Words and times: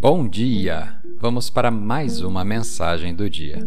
Bom 0.00 0.26
dia! 0.26 0.98
Vamos 1.18 1.50
para 1.50 1.70
mais 1.70 2.22
uma 2.22 2.42
mensagem 2.42 3.14
do 3.14 3.28
dia. 3.28 3.58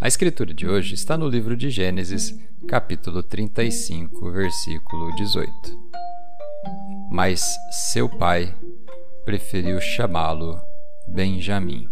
A 0.00 0.06
escritura 0.06 0.54
de 0.54 0.68
hoje 0.68 0.94
está 0.94 1.18
no 1.18 1.28
livro 1.28 1.56
de 1.56 1.68
Gênesis, 1.68 2.32
capítulo 2.68 3.24
35, 3.24 4.30
versículo 4.30 5.12
18. 5.16 5.52
Mas 7.10 7.42
seu 7.72 8.08
pai 8.08 8.54
preferiu 9.24 9.80
chamá-lo 9.80 10.60
Benjamim. 11.08 11.88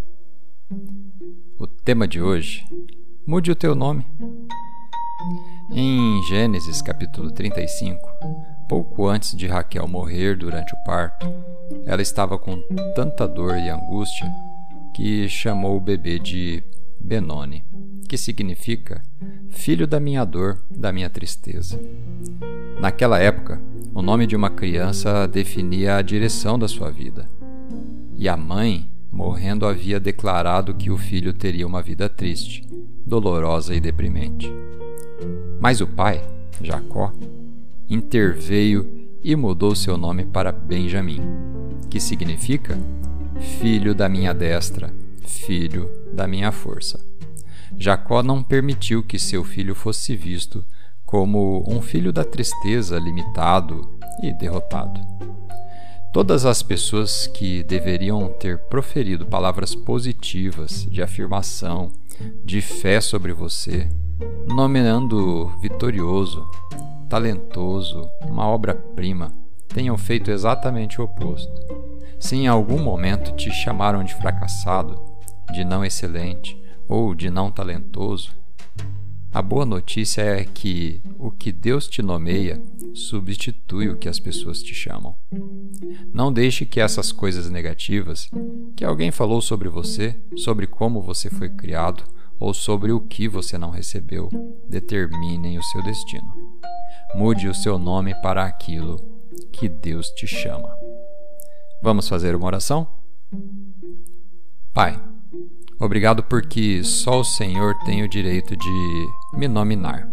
O 1.59 1.67
tema 1.67 2.07
de 2.07 2.23
hoje: 2.23 2.65
mude 3.27 3.51
o 3.51 3.57
teu 3.57 3.75
nome. 3.75 4.07
Em 5.73 6.23
Gênesis 6.29 6.81
capítulo 6.81 7.33
35, 7.33 7.99
pouco 8.69 9.09
antes 9.09 9.37
de 9.37 9.47
Raquel 9.47 9.87
morrer 9.87 10.37
durante 10.37 10.75
o 10.75 10.85
parto, 10.85 11.27
ela 11.85 12.03
estava 12.03 12.39
com 12.39 12.57
tanta 12.95 13.27
dor 13.27 13.57
e 13.57 13.69
angústia 13.69 14.31
que 14.95 15.29
chamou 15.29 15.77
o 15.77 15.81
bebê 15.81 16.19
de 16.19 16.63
Benoni, 17.01 17.65
que 18.09 18.17
significa 18.17 19.03
filho 19.49 19.87
da 19.87 20.01
minha 20.01 20.25
dor, 20.25 20.63
da 20.71 20.93
minha 20.93 21.11
tristeza. 21.11 21.79
Naquela 22.81 23.19
época, 23.19 23.61
o 23.95 24.03
nome 24.03 24.27
de 24.27 24.37
uma 24.37 24.51
criança 24.51 25.27
definia 25.27 25.97
a 25.97 26.03
direção 26.03 26.59
da 26.59 26.69
sua 26.69 26.91
vida. 26.91 27.29
E 28.17 28.29
a 28.29 28.37
mãe, 28.37 28.91
morrendo, 29.11 29.67
havia 29.67 30.01
declarado 30.01 30.75
que 30.75 30.91
o 30.91 30.97
filho 30.97 31.33
teria 31.33 31.67
uma 31.67 31.83
vida 31.83 32.09
triste, 32.09 32.67
dolorosa 33.07 33.75
e 33.75 33.81
deprimente. 33.81 34.53
Mas 35.61 35.81
o 35.81 35.87
pai, 35.87 36.23
Jacó, 36.63 37.13
interveio 37.89 39.09
e 39.23 39.35
mudou 39.35 39.75
seu 39.75 39.97
nome 39.97 40.25
para 40.25 40.53
Benjamim 40.53 41.47
que 41.97 42.01
significa 42.01 42.79
filho 43.59 43.95
da 43.95 44.09
minha 44.09 44.35
destra, 44.35 44.93
filho 45.27 45.91
da 46.13 46.27
minha 46.27 46.53
força. 46.53 47.01
Jacó 47.79 48.23
não 48.23 48.43
permitiu 48.43 49.03
que 49.03 49.19
seu 49.19 49.45
filho 49.45 49.75
fosse 49.75 50.15
visto 50.15 50.65
como 51.05 51.65
um 51.67 51.81
filho 51.81 52.13
da 52.13 52.25
tristeza, 52.25 52.99
limitado 52.99 53.99
e 54.23 54.33
derrotado. 54.33 55.01
Todas 56.13 56.45
as 56.45 56.63
pessoas 56.63 57.27
que 57.27 57.63
deveriam 57.63 58.29
ter 58.29 58.59
proferido 58.59 59.25
palavras 59.25 59.75
positivas 59.75 60.87
de 60.91 61.03
afirmação, 61.03 61.91
de 62.45 62.61
fé 62.61 63.01
sobre 63.01 63.33
você, 63.33 63.89
nomeando 64.47 65.49
vitorioso, 65.61 66.47
talentoso, 67.09 68.09
uma 68.23 68.47
obra-prima, 68.47 69.33
tenham 69.69 69.97
feito 69.97 70.31
exatamente 70.31 71.01
o 71.01 71.05
oposto. 71.05 71.53
Se 72.19 72.37
em 72.37 72.47
algum 72.47 72.83
momento 72.83 73.35
te 73.37 73.51
chamaram 73.51 74.03
de 74.03 74.15
fracassado, 74.15 75.01
de 75.53 75.65
não 75.65 75.85
excelente 75.85 76.61
ou 76.89 77.15
de 77.15 77.31
não 77.31 77.51
talentoso, 77.51 78.33
a 79.37 79.43
boa 79.43 79.67
notícia 79.67 80.23
é 80.23 80.45
que 80.45 81.03
o 81.19 81.31
que 81.31 81.53
Deus 81.53 81.87
te 81.87 82.01
nomeia 82.01 82.59
substitui 82.95 83.91
o 83.91 83.97
que 83.99 84.09
as 84.09 84.19
pessoas 84.19 84.63
te 84.63 84.75
chamam. 84.75 85.15
Não 86.11 86.33
deixe 86.33 86.65
que 86.65 86.81
essas 86.81 87.13
coisas 87.13 87.51
negativas 87.51 88.31
que 88.75 88.83
alguém 88.83 89.11
falou 89.11 89.43
sobre 89.43 89.69
você, 89.69 90.19
sobre 90.37 90.67
como 90.67 91.03
você 91.03 91.29
foi 91.29 91.51
criado 91.51 92.03
ou 92.41 92.55
sobre 92.55 92.93
o 92.93 93.01
que 93.01 93.29
você 93.29 93.59
não 93.59 93.71
recebeu, 93.71 94.31
determinem 94.71 95.59
o 95.59 95.63
seu 95.63 95.83
destino. 95.83 96.56
Mude 97.15 97.49
o 97.49 97.55
seu 97.55 97.79
nome 97.79 98.15
para 98.21 98.45
aquilo 98.45 98.97
que 99.53 99.69
Deus 99.69 100.11
te 100.11 100.27
chama. 100.27 100.69
Vamos 101.83 102.09
fazer 102.09 102.35
uma 102.35 102.47
oração? 102.47 102.87
Pai, 104.73 105.01
obrigado 105.81 106.23
porque 106.23 106.83
só 106.85 107.21
o 107.21 107.25
Senhor 107.25 107.75
tem 107.85 108.03
o 108.03 108.09
direito 108.09 108.57
de 108.57 109.07
me 109.35 109.49
nominar. 109.49 110.09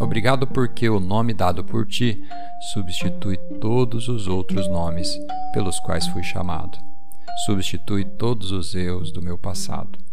Obrigado 0.00 0.46
porque 0.46 0.88
o 0.88 0.98
nome 0.98 1.32
dado 1.32 1.62
por 1.62 1.86
ti 1.86 2.20
substitui 2.72 3.36
todos 3.60 4.08
os 4.08 4.26
outros 4.26 4.68
nomes 4.68 5.16
pelos 5.52 5.78
quais 5.80 6.06
fui 6.08 6.22
chamado. 6.22 6.78
Substitui 7.46 8.04
todos 8.04 8.50
os 8.50 8.74
erros 8.74 9.12
do 9.12 9.22
meu 9.22 9.38
passado. 9.38 10.03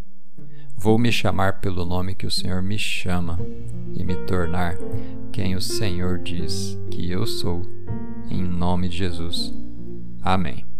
Vou 0.82 0.98
me 0.98 1.12
chamar 1.12 1.60
pelo 1.62 1.86
nome 1.86 2.16
que 2.16 2.26
o 2.26 2.32
Senhor 2.32 2.60
me 2.60 2.76
chama 2.76 3.40
e 3.96 4.04
me 4.04 4.16
tornar 4.26 4.76
quem 5.32 5.56
o 5.56 5.62
Senhor 5.62 6.18
diz 6.18 6.76
que 6.90 7.12
eu 7.12 7.28
sou. 7.28 7.62
Em 8.32 8.42
nome 8.42 8.90
de 8.90 8.98
Jesus. 8.98 9.54
Amém. 10.24 10.71